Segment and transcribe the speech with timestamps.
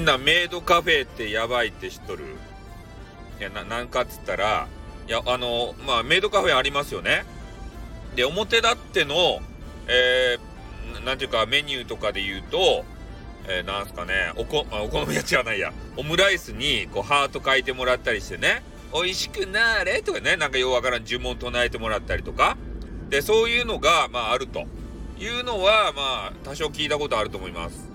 [0.00, 2.24] んなメイドカフェってやばいって知っとる。
[3.38, 4.66] いや、な、なんかっつったら、
[5.06, 7.24] いや、あの、まあ、メイドカフェありますよね。
[8.16, 9.40] で、表立っての、
[9.88, 12.84] えー、ていうか、メニューとかで言うと、
[13.46, 18.62] えー、なんすかね、おこ、あ、お好み焼きじゃないや、オムライスに、こう、ハート書いてもらったりしてね、
[18.92, 22.56] 美味しくなれとかね、なんかようわからん呪文唱えてもらったりとか、
[23.10, 24.66] で、そういうのが、まあ、あると。
[25.18, 27.89] いうのは、まあ、多少聞いたことあると思います。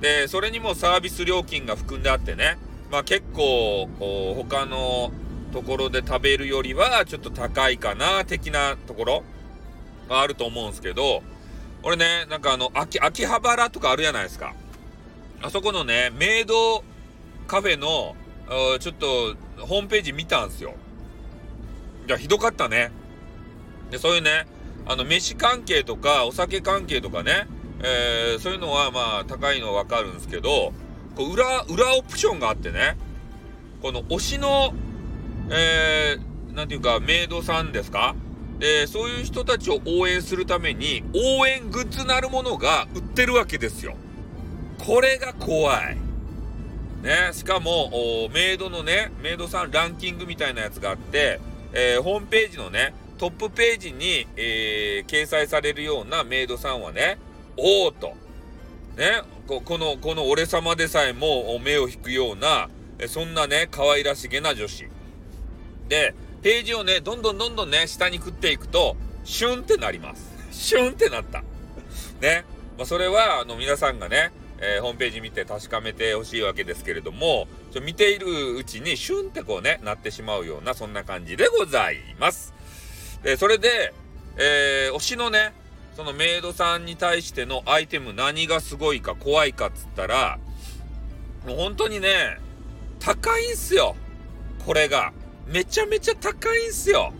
[0.00, 2.58] で、それにもサービス料金が含んであってね、
[2.90, 3.88] まあ結構、
[4.36, 5.12] 他の
[5.52, 9.22] ところで食べるよりはちょっと高いかな、的なところ
[10.08, 11.22] があると思うんですけど、
[11.82, 14.54] 俺ね、なんかあの、秋、秋葉原とかあるじゃないですか。
[15.42, 16.84] あそこのね、メイド
[17.46, 18.16] カフェの、
[18.80, 20.74] ちょっと、ホームページ見たんすよ。
[22.06, 22.90] いや、ひどかったね。
[23.90, 24.46] で、そういうね、
[24.86, 27.46] あの、飯関係とか、お酒関係とかね、
[27.82, 30.72] えー、そういうのはまあ、高いのはわかるんですけど、
[31.16, 32.96] こう裏、裏オプションがあってね、
[33.82, 34.74] この推しの、
[35.50, 38.14] えー、ていうか、メイドさんですか？
[38.58, 43.96] で、そういう人たちを応援するために、応援グッズなるものが売ってるわけですよ。
[44.78, 45.96] これが怖い。
[47.02, 51.40] ね、しかも、メイドのね、メイドさんランキングみたいなやつがあって、
[51.72, 57.18] えー、ホームページのね、トップページに、えー、掲載されるようなメイドさんはね、
[57.62, 58.14] おーと、
[58.96, 62.68] ね、ここの、この俺様でさえも目を引くような、
[63.06, 64.86] そんなね、可愛らしげな女子。
[65.88, 70.30] で、ページをね、どんどんどんどんね、下に食っていくと、シュンってなります。
[70.50, 71.42] シュンってなった。
[72.20, 72.44] ね。
[72.78, 82.54] まあ、それは、あの、皆さんがね、えー、ホームページ見て確かめてほしいわけですけれども、ちょ見ているうちにシュンってこうね、なってしまうような、そんな感じでございます。
[83.22, 83.92] で、それで、
[84.36, 85.52] えー、推しのね、
[85.96, 90.38] そのメイドさんに対してのアイテム何がすごいか怖いかっつったら、
[91.46, 92.38] もう本当にね、
[92.98, 93.96] 高いんすよ。
[94.64, 95.12] これが。
[95.46, 97.12] めちゃめちゃ高いんすよ。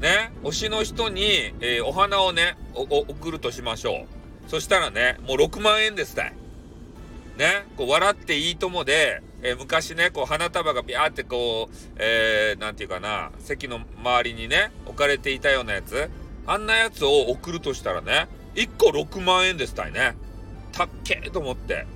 [0.00, 0.32] ね。
[0.42, 4.06] 推しの人に、えー、お花をね、送るとしましょ
[4.46, 4.50] う。
[4.50, 6.32] そしたらね、もう6万円ですたい。
[7.36, 7.66] ね。
[7.76, 16.10] こう、笑っていいともで、えー、昔ね、こう、花束がビャーってこう、えー、なんていうかな、席の周りにね、置かれていたようなやつ。
[16.46, 20.16] あんなやつを送るとしたらね、1個6万円ですたいね。
[20.72, 21.86] たっけーと思って。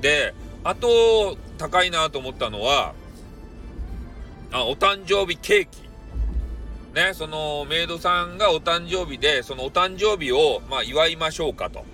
[0.00, 0.34] で、
[0.64, 2.94] あと、高いなと思ったのは、
[4.52, 5.86] あ、お誕生日ケーキ。
[6.94, 11.84] ね、そのメイドさんがお誕生日で、そのお誕生日を、まあ、祝いましょうかと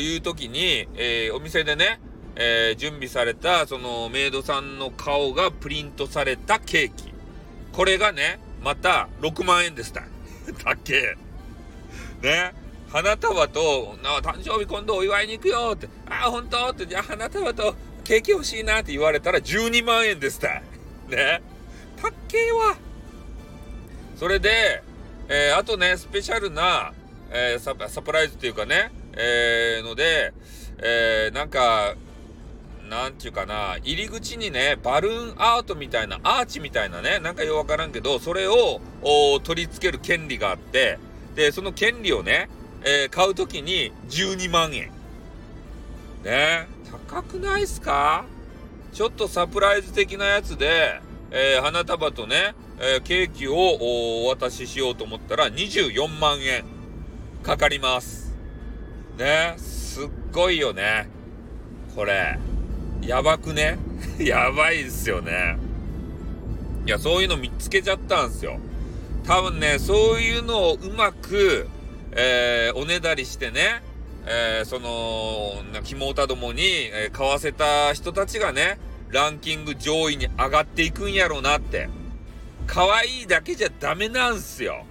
[0.00, 2.00] いう時に、えー、お店でね、
[2.34, 7.12] えー、準備された、そのメイドさんの顔がプリントされたケーキ。
[7.72, 10.02] これがね、また6万円でした。
[10.62, 11.16] たっけ
[12.22, 12.52] ね。
[12.88, 17.74] 花束と、な誕生日今度お祝いに行くよって、ああ、本当って、じゃあ花束と
[18.04, 20.62] ケーキ欲しいなって言われたら12万円ですた
[21.08, 21.42] ね。
[22.00, 22.76] たっけーわ。
[24.16, 24.82] それで、
[25.28, 26.92] えー、あとね、スペシャルな、
[27.30, 30.32] えー、サプライズっていうかね、えー、ので、
[30.78, 31.96] え、なんか、
[32.88, 38.80] なんちゅうかな、入り口にね、バルーンアートみたいな、アーチみたいなね、なんかよくわからんけど、それを
[39.42, 40.98] 取り付ける権利があって、
[41.34, 42.48] で、その権利をね、
[42.84, 44.90] えー、買うときに12万円。
[46.24, 46.68] ね
[47.10, 48.24] 高くないっすか？
[48.92, 53.54] ちょっとサプライズ的なやつで、えー、花束とね、えー、ケーキを
[54.24, 56.64] お渡ししようと思ったら24万円
[57.42, 58.34] かかります。
[59.18, 61.08] ねすっごいよね。
[61.94, 62.38] これ。
[63.06, 63.78] やばくね？
[64.18, 65.56] やばいっすよね。
[66.86, 68.58] いや、そういうの見つけちゃったんすよ。
[69.24, 71.68] 多分ね、そういうのをうまく、
[72.12, 73.82] えー、おねだりしてね、
[74.26, 78.78] えー、その、肝たどもに、えー、買わせた人たちがね、
[79.10, 81.88] ランキング上位に上がっていくんやろうなって。
[82.66, 84.84] 可愛いだけじゃダメなんすよ。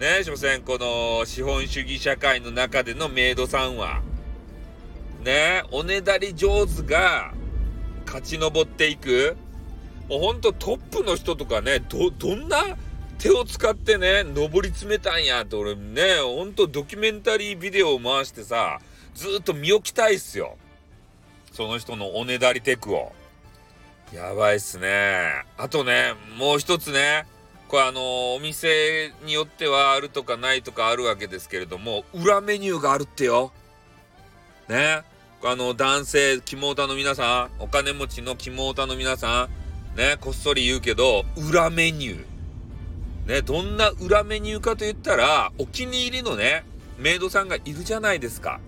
[0.00, 4.02] ね、所詮この資本主義社会の中でのメイドさんは。
[5.26, 7.34] ね、おねだり上手が
[8.06, 9.36] 勝ち上っていく。
[10.08, 12.76] もうほんとトップの人とかね、ど、どんな
[13.18, 18.78] 手を使ってね、上り詰めたんやって俺ね、ほんとドキュメンタリービデオを回してさ、
[19.16, 20.56] ずっと見置きたいっすよ。
[21.50, 23.12] その人のおねだりテクを。
[24.14, 25.44] やばいっすね。
[25.58, 27.26] あとね、もう一つね、
[27.66, 33.50] これあのお店によってはあるとかないとかあるわけですけれども、裏メニューがあるってよ。
[34.68, 35.02] ね。
[35.44, 39.48] あの、男性、肝オタの皆さん、お金持ちの肝オタの皆さ
[39.94, 43.28] ん、ね、こっそり言うけど、裏メニュー。
[43.28, 46.64] ね、どんな裏メニューかと言ったら、お気に入りのね、
[46.98, 48.60] メイドさんがいるじゃないですか。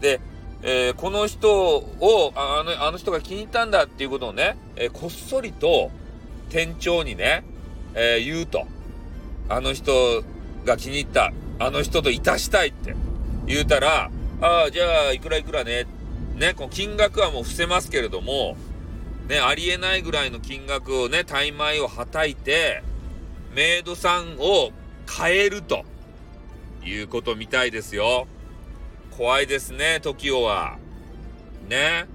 [0.00, 0.20] で、
[0.62, 5.90] えー、この人をあの、あの人が気に入ったんだっていうことをね、えー、こっそりと
[6.48, 7.44] 店長にね、
[7.94, 8.66] えー、言うと。
[9.48, 10.22] あの人
[10.64, 11.32] が気に入った。
[11.58, 12.94] あの人といたしたいって
[13.46, 15.86] 言うたら、ああ、じゃあ、いくらいくらね。
[16.36, 18.56] ね、この金額はもう伏せますけれども、
[19.28, 22.82] ね、ありえないぐらいの金額をね、タイ米をはたいて、
[23.54, 24.70] メイドさんを
[25.06, 25.84] 変えると
[26.82, 28.26] いうことみたいですよ。
[29.10, 30.78] 怖いですね、TOKIO は。
[31.68, 32.06] ね。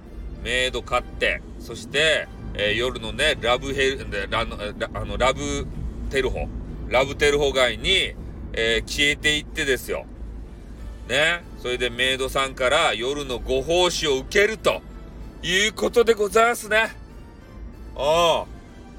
[0.42, 5.66] メイド買って、そして、えー、夜のね、ラブヘル、ラあの、ラブ
[6.10, 6.48] テルホ、
[6.88, 8.14] ラブテルホ街に、
[8.52, 10.06] えー、消えていってですよ。
[11.08, 11.44] ね。
[11.60, 14.82] それでメイドさんから夜のご奉仕を受けると
[15.42, 16.94] いうことでございますね。
[17.96, 18.46] ああ、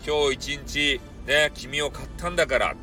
[0.06, 2.76] 今日一日、ね、君を買ったんだから、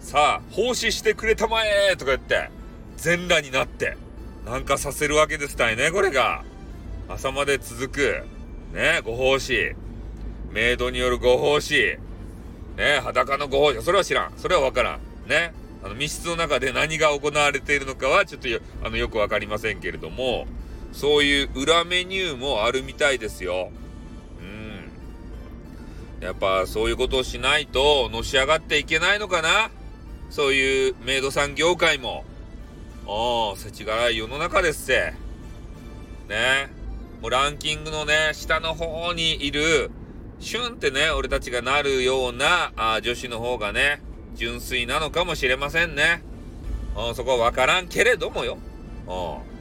[0.00, 2.50] さあ、奉仕してくれたまえとか言って、
[2.96, 3.96] 全裸になって、
[4.44, 6.44] なんかさせるわけですたいね、これが。
[7.08, 8.24] 朝まで続く、
[8.72, 9.74] ね、ご奉仕。
[10.50, 11.98] メイドによるご奉仕。
[12.76, 13.82] ね、裸のご奉仕。
[13.82, 14.32] それは知らん。
[14.36, 15.28] それはわからん。
[15.28, 15.52] ね。
[15.86, 20.46] あの、密室の中で何が行われているのかは、ちょっとよ、あの、よくわかりませんけれども、
[20.92, 23.70] そういう裏メニューもあるみたいですよ。
[26.20, 26.24] うん。
[26.24, 29.70] やっぱ、そういうことをしないと、のし上がっていけないのかな？
[30.28, 32.24] そういうメイドさん業界も。
[33.06, 35.14] ああ、世知辛い世の中ですって。
[36.28, 36.68] ね。
[37.22, 39.92] もうランキングのね、下の方にいる、
[40.40, 44.02] シュンってね、俺たちがなるようなあ女子の方がね、
[44.36, 46.22] 純粋なのかもしれませんね。
[46.96, 48.58] うん、そこはわからんけれどもよ。
[49.06, 49.56] うん。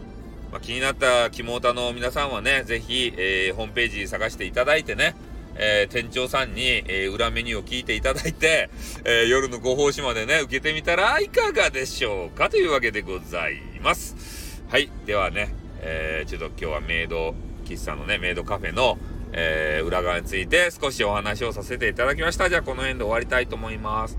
[0.52, 5.16] まあ、気になったキモータの皆さんはね、ぜひ、えー、ホームページ探していただいてね、
[5.58, 8.70] えー、店長さんに、えー、裏メニューを聞いていただいて、
[9.04, 14.62] えー、夜のご奉仕までね、受けてみたらいかがでしょうかというわけでございます。
[14.70, 14.90] はい。
[15.06, 17.34] ではね、えー、ちょっと今日はメイド
[17.66, 18.98] 喫茶のね、メイドカフェの、
[19.32, 22.50] えー、裏側について少しお話をさせていただきました。
[22.50, 24.18] じゃあこの辺で終わりたいと思います。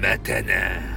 [0.00, 0.95] またな。